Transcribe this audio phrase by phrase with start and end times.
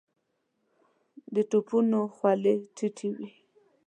[1.33, 3.29] د توپونو خولې ټيټې وې.